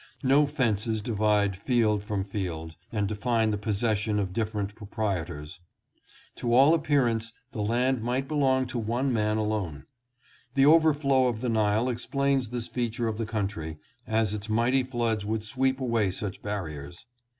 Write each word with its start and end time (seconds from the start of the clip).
No 0.23 0.47
fences 0.47 0.99
divide 0.99 1.55
field 1.55 2.01
from 2.03 2.23
field 2.23 2.73
and 2.91 3.07
define 3.07 3.51
the 3.51 3.57
possession 3.59 4.17
of 4.17 4.33
dif 4.33 4.51
ferent 4.51 4.73
proprietors. 4.73 5.59
To 6.37 6.55
all 6.55 6.73
appearance 6.73 7.33
the 7.51 7.61
land 7.61 8.01
might 8.01 8.27
belong 8.27 8.65
to 8.73 8.79
one 8.79 9.13
man 9.13 9.37
alone. 9.37 9.85
The 10.55 10.65
overflow 10.65 11.27
of 11.27 11.41
the 11.41 11.49
Nile 11.49 11.87
explains 11.87 12.49
this 12.49 12.67
feature 12.67 13.07
of 13.07 13.19
the 13.19 13.27
country, 13.27 13.77
as 14.07 14.33
its 14.33 14.49
mighty 14.49 14.81
floods 14.81 15.23
would 15.23 15.43
sweep 15.43 15.79
away 15.79 16.09
such 16.09 16.41
barriers. 16.41 17.05